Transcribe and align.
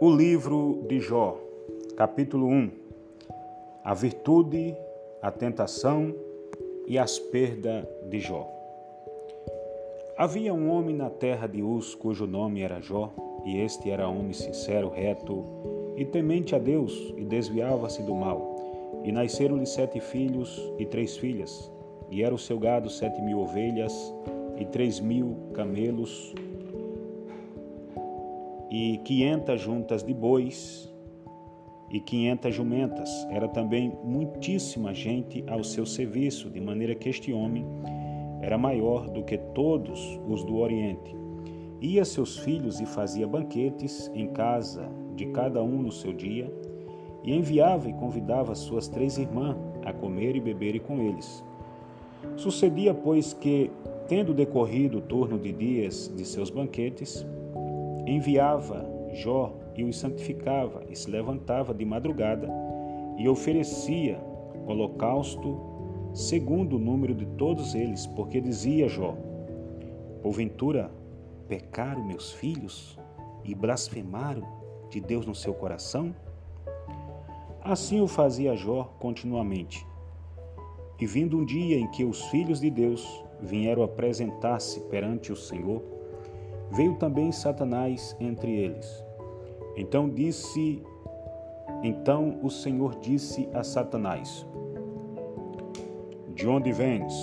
O 0.00 0.14
livro 0.14 0.84
de 0.88 1.00
Jó, 1.00 1.36
capítulo 1.96 2.46
1. 2.46 2.70
A 3.82 3.94
virtude, 3.94 4.76
a 5.20 5.28
tentação 5.32 6.14
e 6.86 6.96
as 6.96 7.18
perdas 7.18 7.84
de 8.08 8.20
Jó. 8.20 8.48
Havia 10.16 10.54
um 10.54 10.70
homem 10.70 10.94
na 10.94 11.10
terra 11.10 11.48
de 11.48 11.64
Uz, 11.64 11.96
cujo 11.96 12.28
nome 12.28 12.62
era 12.62 12.80
Jó, 12.80 13.12
e 13.44 13.58
este 13.58 13.90
era 13.90 14.08
homem 14.08 14.32
sincero, 14.32 14.88
reto 14.88 15.42
e 15.96 16.04
temente 16.04 16.54
a 16.54 16.60
Deus, 16.60 17.12
e 17.16 17.24
desviava-se 17.24 18.00
do 18.04 18.14
mal. 18.14 19.02
E 19.02 19.10
nasceram-lhe 19.10 19.66
sete 19.66 19.98
filhos 19.98 20.62
e 20.78 20.86
três 20.86 21.16
filhas, 21.16 21.72
e 22.08 22.22
era 22.22 22.32
o 22.32 22.38
seu 22.38 22.56
gado 22.56 22.88
sete 22.88 23.20
mil 23.20 23.40
ovelhas 23.40 24.14
e 24.56 24.64
três 24.64 25.00
mil 25.00 25.36
camelos 25.54 26.32
e 28.70 28.98
quinhentas 28.98 29.60
juntas 29.60 30.02
de 30.02 30.12
bois 30.12 30.92
e 31.90 32.00
quinhentas 32.00 32.54
jumentas. 32.54 33.10
Era 33.30 33.48
também 33.48 33.96
muitíssima 34.04 34.92
gente 34.94 35.44
ao 35.46 35.64
seu 35.64 35.86
serviço, 35.86 36.50
de 36.50 36.60
maneira 36.60 36.94
que 36.94 37.08
este 37.08 37.32
homem 37.32 37.64
era 38.40 38.58
maior 38.58 39.08
do 39.08 39.22
que 39.22 39.38
todos 39.38 40.20
os 40.28 40.44
do 40.44 40.56
Oriente. 40.56 41.16
Ia 41.80 42.04
seus 42.04 42.38
filhos 42.38 42.80
e 42.80 42.86
fazia 42.86 43.26
banquetes 43.26 44.10
em 44.14 44.28
casa 44.28 44.88
de 45.14 45.26
cada 45.26 45.62
um 45.62 45.82
no 45.82 45.92
seu 45.92 46.12
dia, 46.12 46.52
e 47.24 47.34
enviava 47.34 47.88
e 47.88 47.92
convidava 47.92 48.54
suas 48.54 48.88
três 48.88 49.18
irmãs 49.18 49.56
a 49.84 49.92
comer 49.92 50.36
e 50.36 50.40
beber 50.40 50.78
com 50.80 51.00
eles. 51.00 51.44
Sucedia, 52.36 52.94
pois, 52.94 53.32
que, 53.32 53.70
tendo 54.06 54.32
decorrido 54.32 54.98
o 54.98 55.02
turno 55.02 55.38
de 55.38 55.52
dias 55.52 56.12
de 56.16 56.24
seus 56.24 56.50
banquetes, 56.50 57.26
enviava 58.10 58.84
Jó 59.12 59.54
e 59.76 59.84
os 59.84 59.98
santificava, 59.98 60.84
e 60.88 60.96
se 60.96 61.10
levantava 61.10 61.72
de 61.72 61.84
madrugada 61.84 62.48
e 63.16 63.28
oferecia 63.28 64.20
holocausto 64.66 65.58
segundo 66.12 66.76
o 66.76 66.78
número 66.78 67.14
de 67.14 67.26
todos 67.26 67.74
eles, 67.74 68.06
porque 68.06 68.40
dizia 68.40 68.88
Jó: 68.88 69.16
Porventura 70.22 70.90
pecaram 71.48 72.04
meus 72.04 72.32
filhos 72.32 72.98
e 73.44 73.54
blasfemaram 73.54 74.42
de 74.90 75.00
Deus 75.00 75.26
no 75.26 75.34
seu 75.34 75.54
coração? 75.54 76.14
Assim 77.62 78.00
o 78.00 78.08
fazia 78.08 78.56
Jó 78.56 78.84
continuamente. 78.98 79.86
E 81.00 81.06
vindo 81.06 81.38
um 81.38 81.44
dia 81.44 81.78
em 81.78 81.88
que 81.90 82.04
os 82.04 82.22
filhos 82.26 82.60
de 82.60 82.70
Deus 82.70 83.24
vieram 83.40 83.82
apresentar-se 83.82 84.80
perante 84.82 85.32
o 85.32 85.36
Senhor, 85.36 85.82
veio 86.70 86.94
também 86.96 87.32
Satanás 87.32 88.16
entre 88.20 88.50
eles. 88.50 89.04
Então 89.76 90.08
disse, 90.08 90.82
então 91.82 92.38
o 92.42 92.50
Senhor 92.50 92.96
disse 92.96 93.48
a 93.54 93.62
Satanás: 93.62 94.46
De 96.34 96.46
onde 96.48 96.72
vens? 96.72 97.14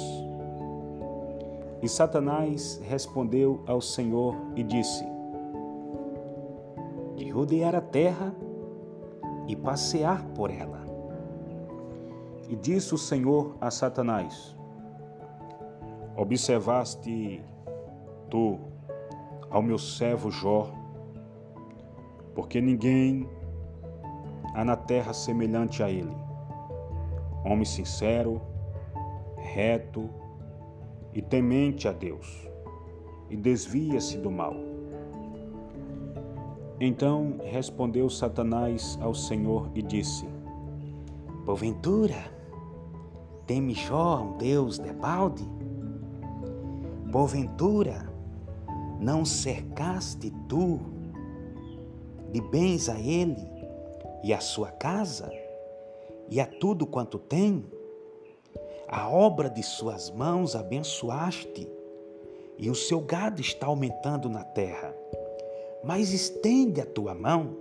E 1.82 1.90
Satanás 1.90 2.82
respondeu 2.84 3.62
ao 3.68 3.82
Senhor 3.82 4.36
e 4.56 4.64
disse: 4.64 5.06
De 7.16 7.30
rodear 7.30 7.76
a 7.76 7.82
terra 7.82 8.34
e 9.48 9.56
passear 9.56 10.24
por 10.34 10.50
ela. 10.50 10.84
E 12.50 12.56
disse 12.56 12.94
o 12.94 12.98
Senhor 12.98 13.56
a 13.60 13.70
Satanás: 13.70 14.56
Observaste 16.16 17.44
tu 18.30 18.58
ao 19.50 19.62
meu 19.62 19.78
servo 19.78 20.30
Jó, 20.32 20.70
porque 22.34 22.60
ninguém 22.60 23.30
há 24.54 24.64
na 24.64 24.76
terra 24.76 25.14
semelhante 25.14 25.82
a 25.82 25.90
ele. 25.90 26.16
Homem 27.44 27.66
sincero, 27.66 28.42
reto 29.38 30.10
e 31.14 31.22
temente 31.22 31.88
a 31.88 31.92
Deus, 31.92 32.50
e 33.30 33.38
desvia-se 33.38 34.18
do 34.18 34.32
mal. 34.32 34.56
Então 36.80 37.38
respondeu 37.44 38.10
Satanás 38.10 38.98
ao 39.02 39.14
Senhor 39.14 39.70
e 39.74 39.82
disse: 39.82 40.28
Porventura, 41.46 42.32
teme 43.46 43.74
Jó 43.74 44.22
um 44.22 44.38
Deus 44.38 44.78
de 44.78 44.92
balde? 44.92 45.48
Porventura, 47.12 48.12
não 49.00 49.26
cercaste 49.26 50.32
tu 50.48 50.80
de 52.32 52.42
bens 52.42 52.90
a 52.90 53.00
ele 53.00 53.48
e 54.24 54.34
a 54.34 54.40
sua 54.40 54.72
casa 54.72 55.32
e 56.30 56.40
a 56.40 56.46
tudo 56.46 56.86
quanto 56.88 57.20
tem? 57.20 57.66
A 58.88 59.10
obra 59.10 59.50
de 59.50 59.64
suas 59.64 60.10
mãos 60.12 60.56
abençoaste 60.56 61.68
e 62.58 62.70
o 62.70 62.76
seu 62.76 63.00
gado 63.00 63.42
está 63.42 63.68
aumentando 63.68 64.30
na 64.30 64.44
terra. 64.44 64.96
Mas 65.84 66.12
estende 66.12 66.82
a 66.82 66.86
tua 66.86 67.14
mão 67.14 67.56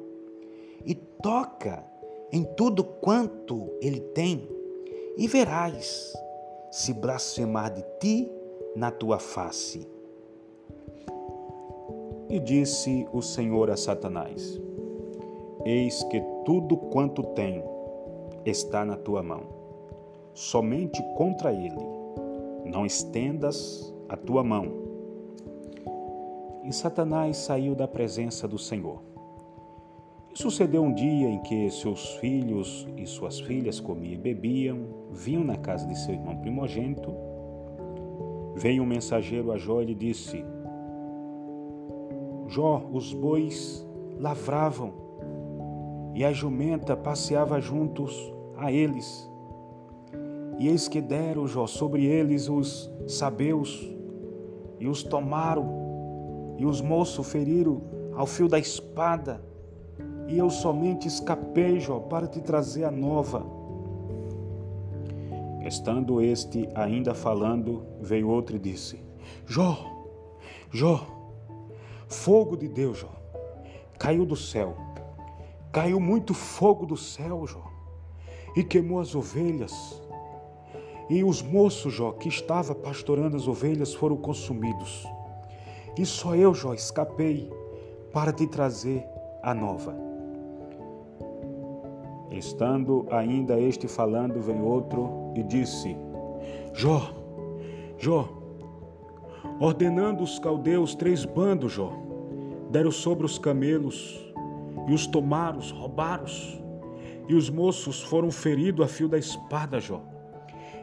e 0.85 0.95
toca 0.95 1.85
em 2.33 2.43
tudo 2.43 2.83
quanto 2.83 3.71
ele 3.81 4.01
tem, 4.01 4.49
e 5.17 5.29
verás 5.29 6.13
se 6.71 6.93
blasfemar 6.93 7.73
de 7.73 7.85
ti 8.01 8.31
na 8.75 8.91
tua 8.91 9.19
face. 9.19 9.87
E 12.35 12.41
disse 12.41 13.07
o 13.13 13.23
Senhor 13.23 13.71
a 13.71 13.77
Satanás: 13.77 14.61
Eis 15.65 16.03
que 16.03 16.21
tudo 16.45 16.77
quanto 16.77 17.23
tem 17.23 17.63
está 18.45 18.85
na 18.85 18.97
tua 18.97 19.23
mão. 19.23 19.43
Somente 20.35 21.01
contra 21.15 21.53
ele 21.53 21.79
não 22.65 22.85
estendas 22.85 23.95
a 24.09 24.17
tua 24.17 24.43
mão. 24.43 24.67
E 26.65 26.73
Satanás 26.73 27.37
saiu 27.37 27.73
da 27.73 27.87
presença 27.87 28.49
do 28.49 28.59
Senhor. 28.59 29.01
E 30.35 30.37
sucedeu 30.37 30.83
um 30.83 30.93
dia 30.93 31.29
em 31.29 31.41
que 31.41 31.71
seus 31.71 32.17
filhos 32.17 32.89
e 32.97 33.07
suas 33.07 33.39
filhas 33.39 33.79
comiam 33.79 34.15
e 34.15 34.19
bebiam, 34.19 34.81
vinham 35.13 35.45
na 35.45 35.57
casa 35.57 35.87
de 35.87 35.97
seu 35.97 36.13
irmão 36.13 36.37
primogênito. 36.39 37.15
Veio 38.57 38.83
um 38.83 38.87
mensageiro 38.87 39.53
a 39.53 39.57
Jó 39.57 39.81
e 39.81 39.85
lhe 39.85 39.95
disse: 39.95 40.45
Jó, 42.49 42.83
os 42.93 43.13
bois 43.13 43.87
lavravam 44.19 44.93
e 46.15 46.25
a 46.25 46.33
jumenta 46.33 46.97
passeava 46.97 47.61
juntos 47.61 48.33
a 48.57 48.71
eles. 48.71 49.29
E 50.59 50.69
eis 50.69 50.87
que 50.87 51.01
deram, 51.01 51.47
Jó, 51.47 51.67
sobre 51.67 52.05
eles 52.05 52.49
os 52.49 52.91
sabeus 53.09 53.91
e 54.79 54.87
os 54.87 55.03
tomaram, 55.03 56.55
e 56.59 56.65
os 56.65 56.81
moços 56.81 57.27
feriram 57.31 57.83
ao 58.15 58.27
fio 58.27 58.49
da 58.49 58.59
espada. 58.59 59.43
E 60.29 60.39
eu 60.39 60.49
somente 60.49 61.09
escapei, 61.09 61.81
Jó, 61.81 61.99
para 61.99 62.27
te 62.27 62.41
trazer 62.41 62.85
a 62.85 62.91
nova. 62.91 63.45
Estando 65.67 66.21
este 66.21 66.69
ainda 66.75 67.15
falando, 67.15 67.83
veio 68.01 68.29
outro 68.29 68.55
e 68.55 68.59
disse: 68.59 69.03
Jó, 69.47 69.77
Jó, 70.71 71.05
Fogo 72.15 72.57
de 72.57 72.69
Deus, 72.69 72.99
Jó. 72.99 73.11
Caiu 73.99 74.25
do 74.25 74.37
céu. 74.37 74.75
Caiu 75.73 76.01
muito 76.01 76.33
fogo 76.33 76.87
do 76.87 76.97
céu, 76.97 77.45
Jó. 77.47 77.65
E 78.57 78.63
queimou 78.63 79.01
as 79.01 79.15
ovelhas. 79.15 80.01
E 81.11 81.23
os 81.23 81.43
moços, 81.43 81.93
Jó, 81.93 82.13
que 82.13 82.29
estava 82.29 82.75
pastorando 82.75 83.37
as 83.37 83.47
ovelhas, 83.47 83.93
foram 83.93 84.17
consumidos. 84.17 85.07
E 85.99 86.07
só 86.07 86.35
eu, 86.35 86.55
Jó, 86.55 86.73
escapei 86.73 87.53
para 88.13 88.33
te 88.33 88.47
trazer 88.47 89.05
a 89.43 89.53
nova. 89.53 89.95
Estando 92.31 93.07
ainda 93.11 93.61
este 93.61 93.87
falando, 93.87 94.41
vem 94.41 94.63
outro 94.63 95.33
e 95.35 95.43
disse: 95.43 95.95
Jó, 96.73 97.11
Jó, 97.99 98.29
ordenando 99.61 100.23
os 100.23 100.39
caldeus 100.39 100.95
três 100.95 101.25
bandos, 101.27 101.73
Jó 101.73 102.04
deram 102.75 102.91
sobre 102.91 103.25
os 103.25 103.39
camelos 103.39 104.21
e 104.89 104.93
os 104.93 105.07
tomaram, 105.07 105.61
roubaram. 105.61 106.25
E 107.29 107.35
os 107.35 107.49
moços 107.49 108.03
foram 108.03 108.33
feridos 108.33 108.85
a 108.85 108.89
fio 108.89 109.09
da 109.09 109.17
espada, 109.17 109.79
Jó. 109.79 110.03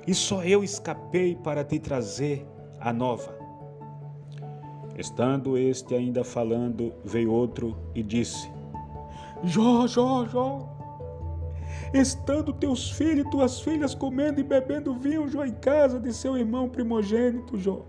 E 0.07 0.13
só 0.13 0.41
eu 0.41 0.63
escapei 0.63 1.35
para 1.35 1.65
te 1.65 1.77
trazer 1.79 2.47
a 2.79 2.93
nova. 2.93 3.38
Estando 4.97 5.57
este 5.57 5.93
ainda 5.93 6.23
falando, 6.23 6.93
veio 7.03 7.29
outro 7.29 7.77
e 7.94 8.01
disse: 8.01 8.49
Jó, 9.44 9.85
Jó, 9.85 10.25
Jó, 10.25 10.69
estando 11.94 12.53
teus 12.53 12.89
filhos 12.89 13.25
e 13.25 13.29
tuas 13.29 13.59
filhas 13.59 13.94
comendo 13.94 14.39
e 14.39 14.44
bebendo 14.44 14.95
vinho, 14.95 15.27
Jó, 15.27 15.44
em 15.44 15.55
casa 15.55 15.99
de 15.99 16.13
seu 16.13 16.37
irmão 16.37 16.69
primogênito, 16.69 17.57
Jó. 17.59 17.85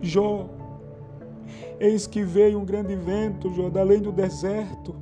Jó, 0.00 0.48
Eis 1.80 2.06
que 2.06 2.22
veio 2.22 2.58
um 2.58 2.64
grande 2.64 2.94
vento, 2.94 3.52
Jó, 3.52 3.68
da 3.68 3.80
além 3.80 4.00
do 4.00 4.12
deserto, 4.12 4.94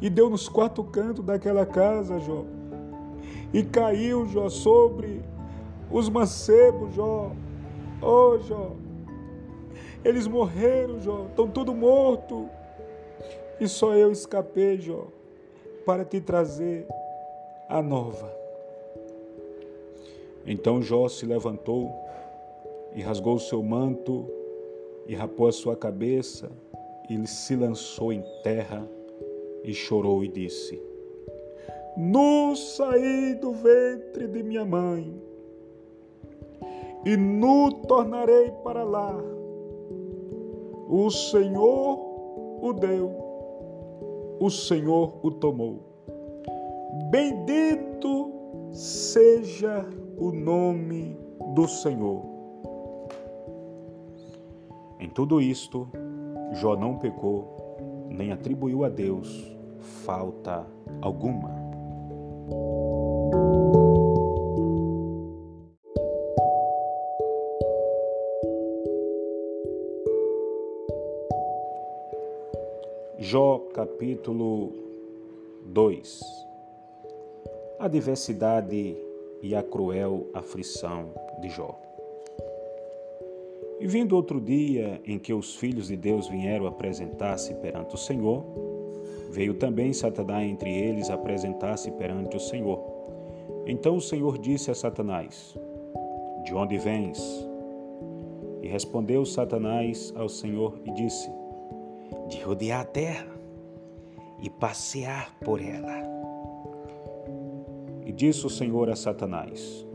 e 0.00 0.08
deu 0.08 0.28
nos 0.28 0.48
quatro 0.48 0.82
cantos 0.84 1.24
daquela 1.24 1.64
casa, 1.64 2.18
Jó. 2.18 2.44
E 3.52 3.62
caiu, 3.62 4.26
Jó, 4.26 4.48
sobre 4.48 5.22
os 5.90 6.08
mancebos, 6.08 6.94
Jó. 6.94 7.32
Oh, 8.02 8.38
Jó. 8.38 8.72
Eles 10.04 10.26
morreram, 10.26 11.00
Jó. 11.00 11.26
Estão 11.28 11.48
todos 11.48 11.74
mortos. 11.74 12.46
E 13.60 13.68
só 13.68 13.94
eu 13.94 14.10
escapei, 14.10 14.80
Jó, 14.80 15.06
para 15.86 16.04
te 16.04 16.20
trazer 16.20 16.86
a 17.68 17.80
nova. 17.80 18.30
Então 20.46 20.82
Jó 20.82 21.08
se 21.08 21.24
levantou 21.24 21.90
e 22.94 23.00
rasgou 23.00 23.36
o 23.36 23.40
seu 23.40 23.62
manto 23.62 24.28
e 25.06 25.14
rapou 25.14 25.46
a 25.46 25.52
sua 25.52 25.76
cabeça 25.76 26.50
e 27.08 27.26
se 27.26 27.54
lançou 27.54 28.12
em 28.12 28.22
terra 28.42 28.88
e 29.62 29.72
chorou 29.72 30.24
e 30.24 30.28
disse: 30.28 30.80
Nu 31.96 32.54
saí 32.56 33.34
do 33.34 33.52
ventre 33.52 34.26
de 34.28 34.42
minha 34.42 34.64
mãe 34.64 35.14
e 37.04 37.16
nu 37.16 37.70
tornarei 37.86 38.50
para 38.62 38.82
lá. 38.82 39.14
O 40.88 41.10
Senhor 41.10 41.98
o 42.62 42.72
deu, 42.72 43.12
o 44.40 44.50
Senhor 44.50 45.18
o 45.22 45.30
tomou. 45.30 45.80
Bendito 47.10 48.32
seja 48.72 49.86
o 50.16 50.30
nome 50.30 51.18
do 51.54 51.68
Senhor. 51.68 52.33
Tudo 55.14 55.40
isto, 55.40 55.88
Jó 56.54 56.74
não 56.74 56.98
pecou, 56.98 57.78
nem 58.08 58.32
atribuiu 58.32 58.84
a 58.84 58.88
Deus 58.88 59.56
falta 60.04 60.66
alguma. 61.00 61.54
Jó 73.16 73.68
capítulo 73.72 74.72
2 75.66 76.20
A 77.78 77.86
diversidade 77.86 78.96
e 79.40 79.54
a 79.54 79.62
cruel 79.62 80.26
aflição 80.34 81.10
de 81.40 81.48
Jó. 81.50 81.93
E 83.84 83.86
vindo 83.86 84.16
outro 84.16 84.40
dia 84.40 84.98
em 85.04 85.18
que 85.18 85.34
os 85.34 85.56
filhos 85.56 85.88
de 85.88 85.96
Deus 85.98 86.26
vieram 86.26 86.66
apresentar-se 86.66 87.52
perante 87.56 87.94
o 87.94 87.98
Senhor, 87.98 88.42
veio 89.30 89.52
também 89.52 89.92
Satanás 89.92 90.50
entre 90.50 90.74
eles 90.74 91.10
apresentar-se 91.10 91.90
perante 91.90 92.34
o 92.34 92.40
Senhor. 92.40 92.82
Então 93.66 93.96
o 93.96 94.00
Senhor 94.00 94.38
disse 94.38 94.70
a 94.70 94.74
Satanás: 94.74 95.54
De 96.46 96.54
onde 96.54 96.78
vens? 96.78 97.20
E 98.62 98.68
respondeu 98.68 99.22
Satanás 99.26 100.14
ao 100.16 100.30
Senhor 100.30 100.80
e 100.86 100.90
disse: 100.92 101.30
De 102.30 102.40
rodear 102.40 102.80
a 102.80 102.84
terra 102.86 103.36
e 104.42 104.48
passear 104.48 105.36
por 105.44 105.60
ela. 105.60 106.02
E 108.06 108.10
disse 108.12 108.46
o 108.46 108.50
Senhor 108.50 108.88
a 108.88 108.96
Satanás: 108.96 109.86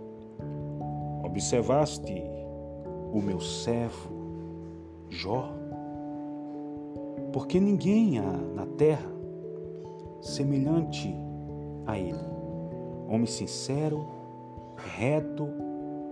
Observaste 1.23 2.28
o 3.11 3.21
meu 3.21 3.39
servo 3.39 4.09
Jó? 5.09 5.51
Porque 7.33 7.59
ninguém 7.59 8.19
há 8.19 8.31
na 8.55 8.65
terra 8.65 9.11
semelhante 10.21 11.15
a 11.85 11.97
ele. 11.97 12.19
Homem 13.07 13.25
sincero, 13.25 14.05
reto, 14.75 15.47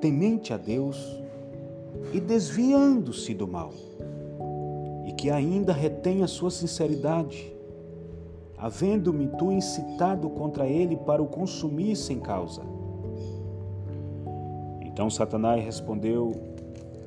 temente 0.02 0.54
a 0.54 0.58
Deus 0.58 0.98
e 2.14 2.20
desviando-se 2.20 3.34
do 3.34 3.48
mal, 3.48 3.72
e 5.06 5.12
que 5.14 5.30
ainda 5.30 5.74
retém 5.74 6.24
a 6.24 6.28
sua 6.28 6.52
sinceridade 6.52 7.58
havendo-me 8.58 9.28
tu 9.38 9.52
incitado 9.52 10.30
contra 10.32 10.68
ele 10.68 10.98
para 10.98 11.22
o 11.22 11.28
consumir 11.28 11.96
sem 11.96 12.20
causa. 12.20 12.64
Então 14.82 15.10
Satanás 15.10 15.64
respondeu 15.64 16.32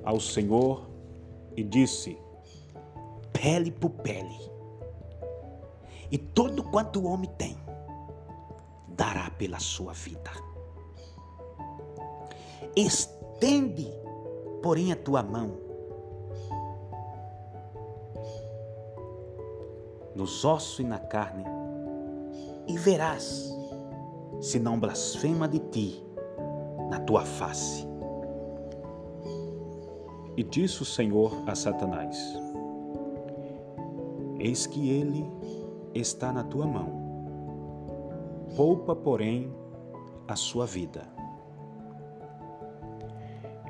ao 0.04 0.20
Senhor 0.20 0.88
e 1.56 1.62
disse: 1.62 2.18
Pele 3.32 3.70
por 3.70 3.90
pele, 3.90 4.50
e 6.10 6.18
todo 6.18 6.62
quanto 6.64 7.00
o 7.00 7.06
homem 7.06 7.30
tem, 7.36 7.56
dará 8.88 9.30
pela 9.30 9.58
sua 9.58 9.92
vida. 9.92 10.30
Estende, 12.76 13.88
porém, 14.62 14.92
a 14.92 14.96
tua 14.96 15.22
mão 15.22 15.70
nos 20.14 20.44
ossos 20.44 20.80
e 20.80 20.84
na 20.84 20.98
carne, 20.98 21.44
e 22.66 22.76
verás 22.76 23.50
se 24.40 24.58
não 24.58 24.78
blasfema 24.78 25.48
de 25.48 25.58
ti 25.58 26.04
na 26.88 27.00
tua 27.00 27.24
face. 27.24 27.89
E 30.40 30.42
disse 30.42 30.80
o 30.80 30.86
Senhor 30.86 31.42
a 31.46 31.54
Satanás: 31.54 32.18
Eis 34.38 34.66
que 34.66 34.88
ele 34.88 35.30
está 35.94 36.32
na 36.32 36.42
tua 36.42 36.66
mão, 36.66 36.88
poupa, 38.56 38.96
porém, 38.96 39.52
a 40.26 40.34
sua 40.34 40.64
vida. 40.64 41.06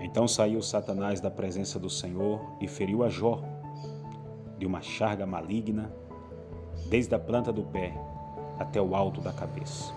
Então 0.00 0.28
saiu 0.28 0.62
Satanás 0.62 1.20
da 1.20 1.28
presença 1.28 1.76
do 1.76 1.90
Senhor 1.90 2.40
e 2.60 2.68
feriu 2.68 3.02
a 3.02 3.08
Jó 3.08 3.42
de 4.56 4.64
uma 4.64 4.80
charga 4.80 5.26
maligna 5.26 5.92
desde 6.88 7.12
a 7.16 7.18
planta 7.18 7.52
do 7.52 7.64
pé 7.64 7.92
até 8.60 8.80
o 8.80 8.94
alto 8.94 9.20
da 9.20 9.32
cabeça. 9.32 9.92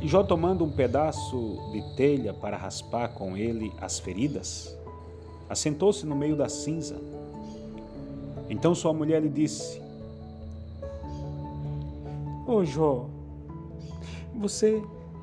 E 0.00 0.08
Jó, 0.08 0.22
tomando 0.22 0.64
um 0.64 0.70
pedaço 0.70 1.58
de 1.70 1.82
telha 1.96 2.32
para 2.32 2.56
raspar 2.56 3.08
com 3.08 3.36
ele 3.36 3.70
as 3.78 3.98
feridas, 3.98 4.79
assentou-se 5.50 6.06
no 6.06 6.14
meio 6.14 6.36
da 6.36 6.48
cinza. 6.48 6.96
Então 8.48 8.72
sua 8.72 8.94
mulher 8.94 9.20
lhe 9.20 9.28
disse: 9.28 9.82
Ô 12.46 12.52
oh, 12.52 12.64
Jó, 12.64 13.06
você 14.36 14.80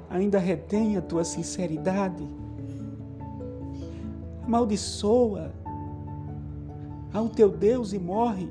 ainda 0.09 0.37
retém 0.37 0.97
a 0.97 1.01
tua 1.01 1.23
sinceridade? 1.23 2.27
Amaldiçoa 4.43 5.51
ao 7.13 7.29
teu 7.29 7.49
Deus 7.49 7.93
e 7.93 7.99
morre. 7.99 8.49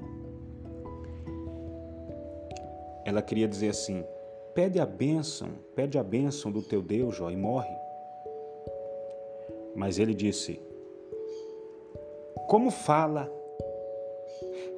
Ela 3.04 3.20
queria 3.20 3.46
dizer 3.46 3.68
assim: 3.68 4.02
pede 4.54 4.80
a 4.80 4.86
bênção, 4.86 5.48
pede 5.74 5.98
a 5.98 6.02
bênção 6.02 6.50
do 6.50 6.62
teu 6.62 6.80
Deus, 6.80 7.16
Jó, 7.16 7.30
e 7.30 7.36
morre. 7.36 7.76
Mas 9.74 9.98
ele 9.98 10.14
disse: 10.14 10.65
Como 12.48 12.70
fala? 12.70 13.32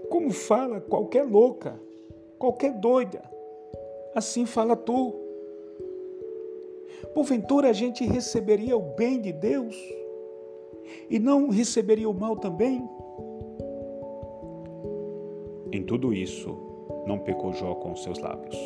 Como 0.09 0.31
fala 0.31 0.81
qualquer 0.81 1.25
louca, 1.25 1.79
qualquer 2.39 2.73
doida? 2.73 3.23
Assim 4.15 4.47
fala 4.47 4.75
tu. 4.75 5.15
Porventura 7.15 7.69
a 7.69 7.73
gente 7.73 8.05
receberia 8.05 8.77
o 8.77 8.81
bem 8.81 9.21
de 9.21 9.33
Deus 9.33 9.77
e 11.11 11.19
não 11.19 11.49
receberia 11.49 12.09
o 12.09 12.15
mal 12.15 12.37
também? 12.37 12.89
Em 15.71 15.83
tudo 15.83 16.15
isso, 16.15 16.57
não 17.07 17.19
pecou 17.19 17.53
Jó 17.53 17.75
com 17.75 17.95
seus 17.95 18.19
lábios. 18.19 18.57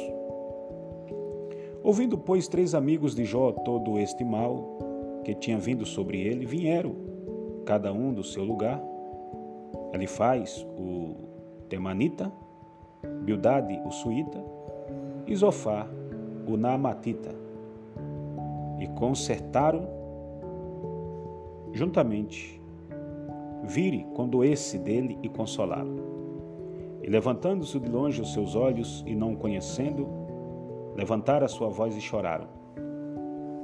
Ouvindo, 1.83 2.17
pois, 2.17 2.47
três 2.47 2.75
amigos 2.75 3.15
de 3.15 3.25
Jó 3.25 3.51
todo 3.51 3.99
este 3.99 4.23
mal 4.23 4.79
que 5.25 5.35
tinha 5.35 5.59
vindo 5.59 5.85
sobre 5.85 6.21
ele, 6.21 6.47
vieram, 6.47 6.95
cada 7.65 7.93
um 7.93 8.13
do 8.13 8.23
seu 8.23 8.45
lugar. 8.45 8.92
Elifaz, 9.93 10.67
o 10.79 11.15
Temanita, 11.69 12.33
Bildade, 13.25 13.81
o 13.85 13.91
Suíta, 13.91 14.43
e 15.27 15.35
Zofar, 15.37 15.89
o 16.47 16.57
Naamatita, 16.57 17.35
e 18.81 18.87
consertaram 18.89 19.87
juntamente, 21.73 22.61
vire 23.65 24.07
quando 24.15 24.43
esse 24.43 24.79
dele 24.79 25.19
e 25.23 25.29
consolá-lo. 25.29 26.01
E 27.03 27.09
levantando-se 27.09 27.79
de 27.79 27.89
longe 27.89 28.21
os 28.21 28.33
seus 28.33 28.55
olhos 28.55 29.05
e 29.07 29.15
não 29.15 29.35
o 29.35 29.37
conhecendo, 29.37 30.09
levantaram 30.97 31.45
a 31.45 31.49
sua 31.49 31.69
voz 31.69 31.97
e 31.97 32.01
choraram. 32.01 32.47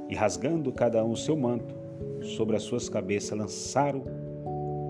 E 0.09 0.15
rasgando 0.15 0.71
cada 0.71 1.03
um 1.03 1.11
o 1.11 1.17
seu 1.17 1.37
manto, 1.37 1.75
sobre 2.21 2.55
as 2.55 2.63
suas 2.63 2.89
cabeças 2.89 3.37
lançaram 3.37 4.03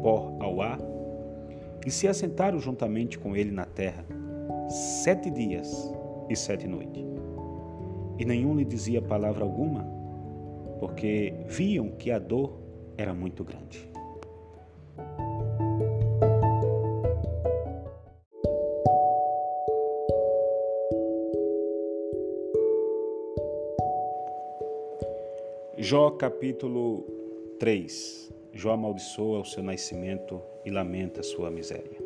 pó 0.01 0.33
ao 0.39 0.61
ar 0.61 0.79
e 1.85 1.91
se 1.91 2.07
assentaram 2.07 2.59
juntamente 2.59 3.17
com 3.17 3.35
ele 3.35 3.51
na 3.51 3.65
terra 3.65 4.05
sete 4.69 5.29
dias 5.29 5.91
e 6.29 6.35
sete 6.35 6.67
noites. 6.67 7.03
E 8.17 8.25
nenhum 8.25 8.55
lhe 8.55 8.65
dizia 8.65 9.01
palavra 9.01 9.43
alguma, 9.43 9.83
porque 10.79 11.33
viam 11.47 11.89
que 11.91 12.11
a 12.11 12.19
dor 12.19 12.59
era 12.97 13.13
muito 13.13 13.43
grande. 13.43 13.89
Jó 25.77 26.11
capítulo 26.11 27.05
3. 27.57 28.38
Jó 28.59 28.71
amaldiçoa 28.71 29.39
o 29.39 29.45
seu 29.45 29.63
nascimento 29.63 30.41
e 30.65 30.69
lamenta 30.69 31.21
a 31.21 31.23
sua 31.23 31.49
miséria. 31.49 31.97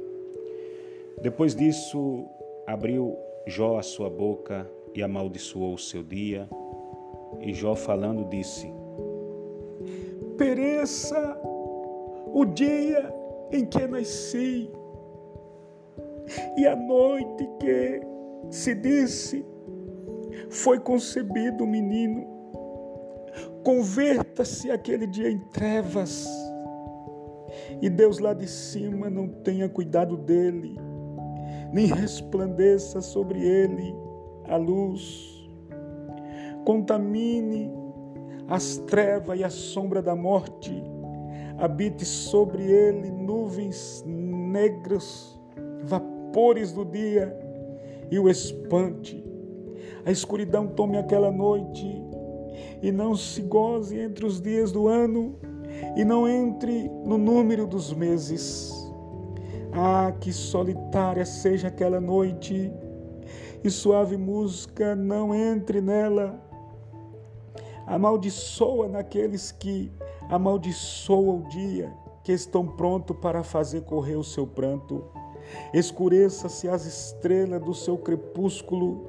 Depois 1.19 1.55
disso, 1.55 2.27
abriu 2.67 3.17
Jó 3.47 3.79
a 3.79 3.81
sua 3.81 4.07
boca 4.07 4.69
e 4.93 5.01
amaldiçoou 5.01 5.73
o 5.73 5.79
seu 5.79 6.03
dia. 6.03 6.47
E 7.41 7.55
Jó 7.55 7.73
falando 7.73 8.29
disse: 8.29 8.71
Pereça 10.37 11.41
o 12.31 12.45
dia 12.45 13.11
em 13.51 13.65
que 13.65 13.87
nasci 13.87 14.69
e 16.55 16.67
a 16.67 16.75
noite 16.75 17.49
que 17.59 17.99
se 18.51 18.75
disse 18.75 19.43
foi 20.51 20.79
concebido 20.79 21.63
o 21.63 21.67
menino 21.67 22.32
Converta-se 23.63 24.69
aquele 24.69 25.07
dia 25.07 25.31
em 25.31 25.39
trevas 25.39 26.27
e 27.81 27.89
Deus 27.89 28.19
lá 28.19 28.33
de 28.33 28.47
cima 28.47 29.09
não 29.09 29.27
tenha 29.27 29.69
cuidado 29.69 30.17
dele, 30.17 30.77
nem 31.71 31.85
resplandeça 31.85 32.99
sobre 32.99 33.41
ele 33.41 33.95
a 34.49 34.57
luz. 34.57 35.49
Contamine 36.65 37.71
as 38.49 38.77
trevas 38.79 39.39
e 39.39 39.45
a 39.45 39.49
sombra 39.49 40.01
da 40.01 40.15
morte, 40.15 40.83
habite 41.57 42.03
sobre 42.03 42.63
ele 42.63 43.11
nuvens 43.11 44.03
negras, 44.05 45.39
vapores 45.83 46.73
do 46.73 46.83
dia 46.83 47.33
e 48.11 48.19
o 48.19 48.29
espante. 48.29 49.23
A 50.05 50.11
escuridão 50.11 50.67
tome 50.67 50.97
aquela 50.97 51.31
noite 51.31 52.02
e 52.83 52.91
não 52.91 53.15
se 53.15 53.41
goze 53.41 53.97
entre 53.97 54.25
os 54.25 54.41
dias 54.41 54.69
do 54.69 54.89
ano 54.89 55.37
e 55.95 56.03
não 56.03 56.27
entre 56.27 56.89
no 57.05 57.17
número 57.17 57.65
dos 57.65 57.93
meses. 57.93 58.73
Ah, 59.71 60.13
que 60.19 60.33
solitária 60.33 61.25
seja 61.25 61.69
aquela 61.69 62.01
noite 62.01 62.69
e 63.63 63.69
suave 63.69 64.17
música 64.17 64.95
não 64.97 65.33
entre 65.33 65.79
nela. 65.79 66.37
Amaldiçoa 67.87 68.89
naqueles 68.89 69.49
que 69.53 69.89
amaldiçoa 70.29 71.35
o 71.35 71.47
dia, 71.47 71.93
que 72.21 72.33
estão 72.33 72.67
prontos 72.67 73.15
para 73.17 73.43
fazer 73.43 73.81
correr 73.83 74.17
o 74.17 74.23
seu 74.25 74.45
pranto. 74.45 75.05
Escureça-se 75.73 76.67
as 76.67 76.85
estrelas 76.85 77.61
do 77.61 77.73
seu 77.73 77.97
crepúsculo, 77.97 79.07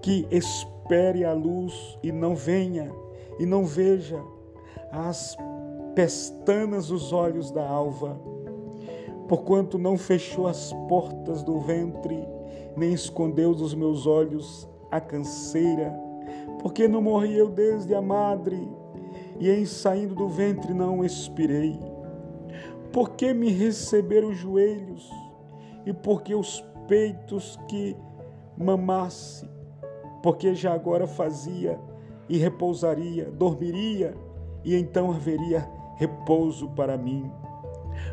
que 0.00 0.26
espere 0.30 1.22
a 1.22 1.34
luz 1.34 1.98
e 2.02 2.10
não 2.10 2.34
venha 2.34 2.90
e 3.40 3.46
não 3.46 3.64
veja 3.64 4.22
as 4.92 5.34
pestanas 5.94 6.88
dos 6.88 7.10
olhos 7.10 7.50
da 7.50 7.66
alva, 7.66 8.20
porquanto 9.26 9.78
não 9.78 9.96
fechou 9.96 10.46
as 10.46 10.74
portas 10.90 11.42
do 11.42 11.58
ventre, 11.58 12.22
nem 12.76 12.92
escondeu 12.92 13.54
dos 13.54 13.74
meus 13.74 14.06
olhos 14.06 14.68
a 14.90 15.00
canseira, 15.00 15.90
porque 16.60 16.86
não 16.86 17.00
morri 17.00 17.38
eu 17.38 17.48
desde 17.48 17.94
a 17.94 18.02
madre, 18.02 18.68
e 19.38 19.48
em 19.48 19.64
saindo 19.64 20.14
do 20.14 20.28
ventre 20.28 20.74
não 20.74 21.02
expirei. 21.02 21.80
Porque 22.92 23.32
me 23.32 23.50
receberam 23.50 24.28
os 24.28 24.36
joelhos, 24.36 25.10
e 25.86 25.94
porque 25.94 26.34
os 26.34 26.62
peitos 26.86 27.58
que 27.68 27.96
mamasse, 28.54 29.48
porque 30.22 30.54
já 30.54 30.74
agora 30.74 31.06
fazia 31.06 31.80
e 32.30 32.38
repousaria, 32.38 33.28
dormiria, 33.28 34.14
e 34.64 34.76
então 34.76 35.10
haveria 35.10 35.68
repouso 35.96 36.68
para 36.70 36.96
mim. 36.96 37.28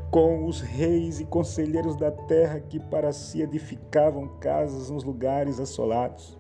Com 0.10 0.46
os 0.46 0.60
reis 0.60 1.20
e 1.20 1.26
conselheiros 1.26 1.96
da 1.96 2.10
terra 2.10 2.60
que 2.60 2.80
para 2.80 3.14
si 3.14 3.44
edificavam 3.44 4.28
casas 4.40 4.90
nos 4.90 5.04
lugares 5.04 5.60
assolados, 5.60 6.36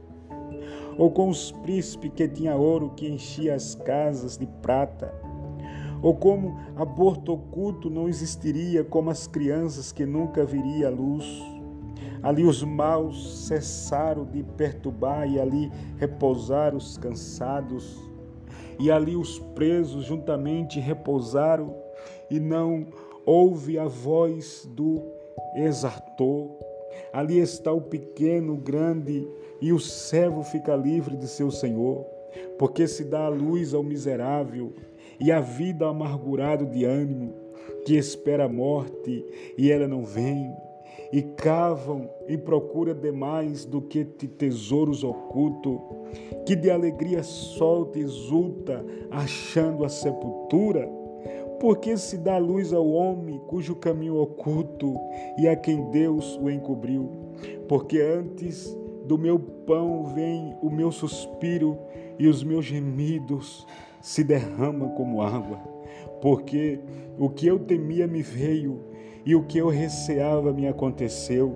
ou 0.97 1.11
com 1.11 1.29
os 1.29 1.51
príncipes 1.51 2.11
que 2.15 2.27
tinha 2.27 2.55
ouro 2.55 2.93
que 2.95 3.07
enchia 3.07 3.53
as 3.53 3.75
casas 3.75 4.39
de 4.39 4.47
prata, 4.47 5.13
ou 6.01 6.15
como 6.15 6.57
aborto 6.75 7.33
oculto 7.33 7.91
não 7.91 8.09
existiria, 8.09 8.83
como 8.83 9.11
as 9.11 9.27
crianças 9.27 9.91
que 9.91 10.05
nunca 10.05 10.43
viria 10.43 10.87
a 10.87 10.91
luz 10.91 11.56
Ali 12.21 12.43
os 12.43 12.63
maus 12.63 13.47
cessaram 13.47 14.25
de 14.25 14.43
perturbar 14.43 15.29
e 15.29 15.39
ali 15.39 15.71
repousaram 15.97 16.77
os 16.77 16.97
cansados. 16.97 17.97
E 18.79 18.91
ali 18.91 19.15
os 19.15 19.39
presos 19.55 20.05
juntamente 20.05 20.79
repousaram 20.79 21.75
e 22.29 22.39
não 22.39 22.87
ouve 23.25 23.77
a 23.77 23.85
voz 23.85 24.67
do 24.73 25.03
exartor. 25.55 26.49
Ali 27.11 27.39
está 27.39 27.71
o 27.71 27.81
pequeno, 27.81 28.53
o 28.53 28.57
grande, 28.57 29.27
e 29.61 29.73
o 29.73 29.79
servo 29.79 30.43
fica 30.43 30.75
livre 30.75 31.15
de 31.15 31.27
seu 31.27 31.49
senhor, 31.49 32.05
porque 32.57 32.87
se 32.87 33.03
dá 33.03 33.25
a 33.25 33.29
luz 33.29 33.73
ao 33.73 33.83
miserável 33.83 34.73
e 35.19 35.31
a 35.31 35.39
vida 35.39 35.87
amargurado 35.87 36.65
de 36.65 36.85
ânimo, 36.85 37.33
que 37.85 37.97
espera 37.97 38.45
a 38.45 38.49
morte 38.49 39.25
e 39.57 39.71
ela 39.71 39.87
não 39.87 40.03
vem 40.03 40.53
e 41.11 41.21
cavam 41.21 42.09
em 42.27 42.37
procura 42.37 42.93
de 42.93 43.11
mais 43.11 43.65
do 43.65 43.81
que 43.81 44.03
de 44.03 44.27
tesouros 44.27 45.03
ocultos, 45.03 45.79
que 46.45 46.55
de 46.55 46.69
alegria 46.69 47.23
solta 47.23 47.99
e 47.99 48.01
exulta, 48.01 48.85
achando 49.09 49.85
a 49.85 49.89
sepultura? 49.89 50.87
Porque 51.59 51.97
se 51.97 52.17
dá 52.17 52.37
luz 52.37 52.71
ao 52.71 52.87
homem 52.87 53.39
cujo 53.47 53.75
caminho 53.75 54.17
oculto 54.17 54.95
e 55.37 55.47
a 55.47 55.55
quem 55.55 55.89
Deus 55.89 56.37
o 56.41 56.49
encobriu? 56.49 57.09
Porque 57.67 57.99
antes 57.99 58.77
do 59.05 59.17
meu 59.17 59.39
pão 59.39 60.05
vem 60.13 60.55
o 60.61 60.69
meu 60.69 60.91
suspiro 60.91 61.77
e 62.19 62.27
os 62.27 62.43
meus 62.43 62.65
gemidos 62.65 63.65
se 64.01 64.23
derramam 64.23 64.89
como 64.89 65.21
água. 65.21 65.76
Porque 66.21 66.79
o 67.17 67.29
que 67.29 67.47
eu 67.47 67.59
temia 67.59 68.07
me 68.07 68.21
veio 68.21 68.81
e 69.25 69.35
o 69.35 69.43
que 69.43 69.57
eu 69.57 69.69
receava 69.69 70.53
me 70.53 70.67
aconteceu. 70.67 71.55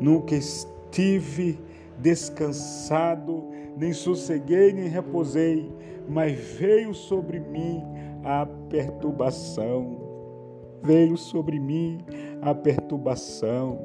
Nunca 0.00 0.34
estive 0.34 1.58
descansado, 1.98 3.44
nem 3.76 3.92
sosseguei, 3.92 4.72
nem 4.72 4.88
reposei, 4.88 5.70
mas 6.08 6.32
veio 6.32 6.94
sobre 6.94 7.38
mim 7.38 7.82
a 8.24 8.46
perturbação. 8.68 9.98
Veio 10.82 11.16
sobre 11.16 11.60
mim 11.60 11.98
a 12.40 12.54
perturbação. 12.54 13.78